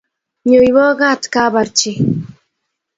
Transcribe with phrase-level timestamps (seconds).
[0.49, 1.91] nyoiwakat kabar chi